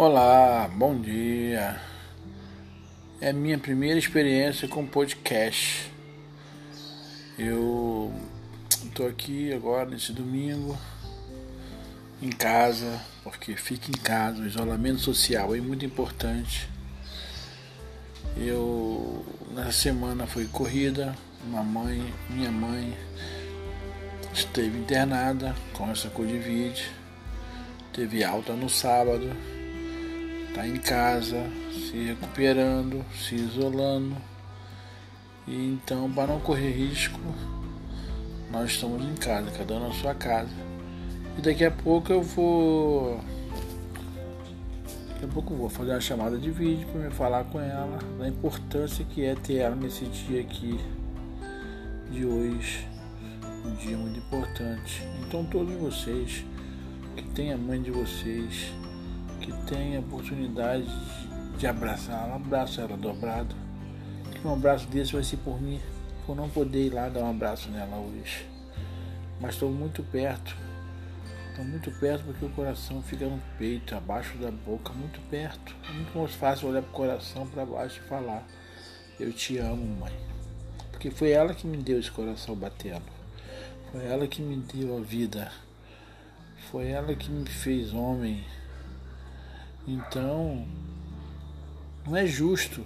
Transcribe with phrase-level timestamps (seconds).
[0.00, 1.76] Olá, bom dia.
[3.20, 5.90] É minha primeira experiência com podcast.
[7.36, 8.14] Eu
[8.84, 10.78] estou aqui agora nesse domingo
[12.22, 16.70] em casa, porque fica em casa, o isolamento social é muito importante.
[18.36, 21.12] Eu nessa semana foi corrida,
[21.50, 22.96] mamãe, minha mãe
[24.32, 26.88] esteve internada com essa Covid,
[27.92, 29.57] teve alta no sábado
[30.58, 34.16] está em casa, se recuperando, se isolando.
[35.46, 37.20] E então, para não correr risco,
[38.50, 40.50] nós estamos em casa, cada um na sua casa.
[41.38, 43.20] E daqui a pouco eu vou.
[45.10, 47.98] Daqui a pouco eu vou fazer uma chamada de vídeo para me falar com ela
[48.18, 50.78] da importância que é ter ela nesse dia aqui
[52.10, 52.84] de hoje.
[53.64, 55.04] Um dia muito importante.
[55.24, 56.44] Então todos vocês
[57.16, 58.72] que têm a mãe de vocês,
[59.48, 60.86] que tem a oportunidade
[61.56, 63.54] de abraçar, um abraço ela dobrado.
[64.30, 65.80] Que um abraço desse vai ser por mim,
[66.26, 68.46] por não poder ir lá dar um abraço nela hoje.
[69.40, 70.54] Mas estou muito perto,
[71.48, 75.74] estou muito perto porque o coração fica no peito, abaixo da boca, muito perto.
[75.88, 78.46] É muito mais fácil olhar para o coração para baixo e falar:
[79.18, 80.12] Eu te amo, mãe.
[80.90, 83.02] Porque foi ela que me deu esse coração batendo.
[83.90, 85.50] Foi ela que me deu a vida.
[86.70, 88.44] Foi ela que me fez homem.
[89.90, 90.66] Então,
[92.06, 92.84] não é justo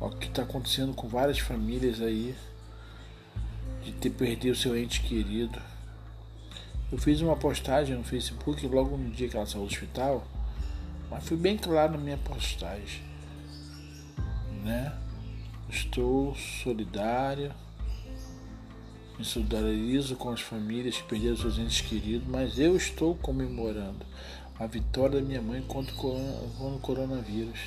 [0.00, 2.34] o que está acontecendo com várias famílias aí
[3.84, 5.60] de ter perdido seu ente querido.
[6.90, 10.26] Eu fiz uma postagem no Facebook logo no dia que ela saiu do hospital,
[11.10, 13.02] mas fui bem claro na minha postagem,
[14.64, 14.96] né?
[15.68, 17.52] Estou solidário,
[19.18, 24.06] me solidarizo com as famílias que perderam seus entes queridos, mas eu estou comemorando
[24.60, 27.60] a vitória da minha mãe contra o coronavírus.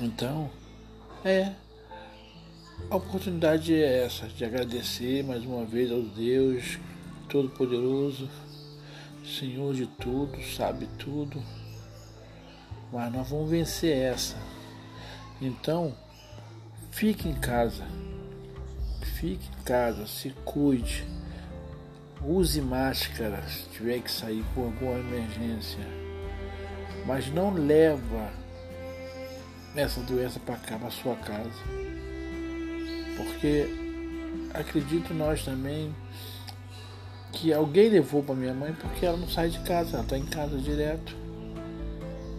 [0.00, 0.50] Então,
[1.24, 1.52] é.
[2.90, 6.80] A oportunidade é essa, de agradecer mais uma vez ao Deus
[7.28, 8.28] Todo-Poderoso,
[9.24, 11.40] Senhor de tudo, sabe tudo.
[12.92, 14.36] Mas nós vamos vencer essa.
[15.40, 15.96] Então,
[16.90, 17.86] fique em casa.
[19.16, 21.13] Fique em casa, se cuide
[22.26, 25.84] Use máscara se tiver que sair por alguma emergência.
[27.06, 28.30] Mas não leva
[29.76, 31.50] essa doença para cá, para sua casa.
[33.16, 33.68] Porque
[34.54, 35.94] acredito nós também
[37.32, 40.24] que alguém levou para minha mãe porque ela não sai de casa, ela está em
[40.24, 41.14] casa direto.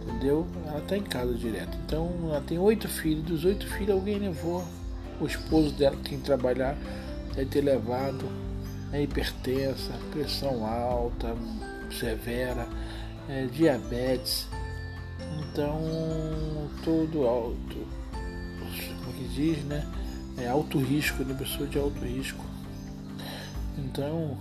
[0.02, 0.46] Entendeu?
[0.66, 1.78] Ela está em casa direto.
[1.86, 4.64] Então ela tem oito filhos, dos oito filhos alguém levou.
[5.20, 6.76] O esposo dela tem que trabalhar
[7.36, 8.24] deve ter levado
[8.96, 11.36] é hipertensa, pressão alta,
[11.98, 12.66] severa,
[13.28, 14.48] é, diabetes.
[15.38, 15.80] Então,
[16.82, 17.86] todo alto,
[19.04, 19.86] como que diz, né?
[20.38, 21.34] É alto risco, né?
[21.38, 22.44] Pessoa de alto risco.
[23.76, 24.38] Então,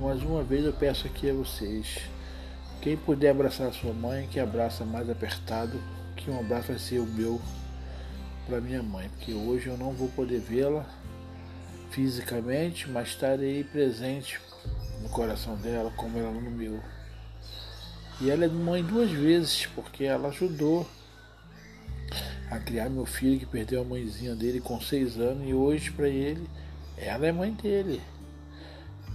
[0.00, 1.98] mais uma vez eu peço aqui a vocês,
[2.80, 5.80] quem puder abraçar a sua mãe, que abraça mais apertado,
[6.16, 7.40] que um abraço vai ser o meu
[8.46, 10.86] para minha mãe, porque hoje eu não vou poder vê-la
[11.92, 14.40] fisicamente, mas estarei presente
[15.00, 16.80] no coração dela, como ela no meu.
[18.20, 20.88] E ela é mãe duas vezes, porque ela ajudou
[22.50, 26.08] a criar meu filho que perdeu a mãezinha dele com seis anos e hoje para
[26.08, 26.46] ele
[26.96, 28.00] ela é mãe dele.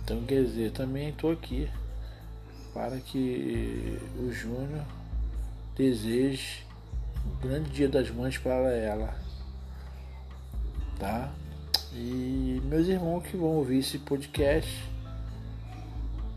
[0.04, 1.70] Então quer dizer, também estou aqui
[2.74, 4.86] para que o Júnior
[5.76, 6.64] deseje
[7.26, 9.16] um grande dia das mães para ela.
[11.00, 11.32] Tá?
[11.94, 14.84] E meus irmãos que vão ouvir esse podcast,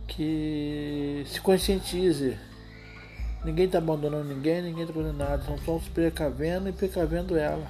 [0.06, 2.38] que se conscientize.
[3.44, 7.66] Ninguém está abandonando ninguém, ninguém está fazendo nada, são só se precavendo e precavendo ela.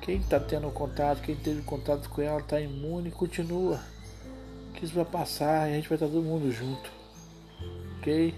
[0.00, 3.80] Quem está tendo contato, quem teve contato com ela, está imune, continua.
[4.74, 6.90] Que isso vai passar e a gente vai estar todo mundo junto.
[7.98, 8.34] Ok?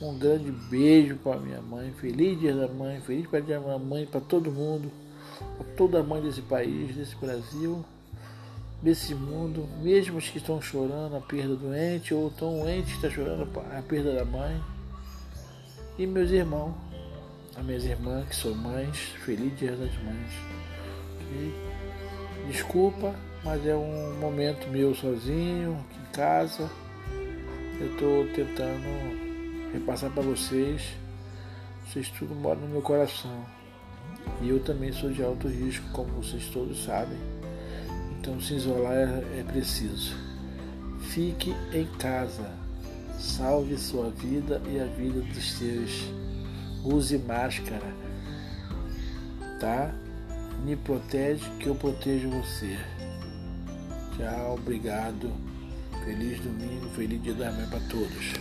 [0.00, 1.92] Um grande beijo para minha mãe.
[1.92, 4.90] Feliz dia da mãe, feliz dia da mãe para todo mundo
[5.60, 7.84] a toda a mãe desse país, desse Brasil,
[8.82, 12.96] desse mundo, mesmo os que estão chorando a perda do ente ou tão doente que
[12.96, 14.62] está chorando a perda da mãe.
[15.98, 16.74] E meus irmãos,
[17.56, 20.32] as minhas irmãs que são mães, feliz dia das mães.
[21.32, 26.70] E desculpa, mas é um momento meu sozinho, aqui em casa.
[27.80, 30.82] Eu estou tentando repassar para vocês.
[31.86, 33.44] Vocês tudo moram no meu coração.
[34.42, 37.18] E eu também sou de alto risco, como vocês todos sabem.
[38.18, 40.14] Então se isolar é, é preciso.
[41.00, 42.50] Fique em casa.
[43.18, 46.10] Salve sua vida e a vida dos teus.
[46.84, 47.94] Use máscara,
[49.58, 49.94] tá?
[50.64, 52.78] Me protege que eu protejo você.
[54.16, 55.30] Tchau, obrigado.
[56.04, 58.34] Feliz domingo, feliz dia da mãe para todos.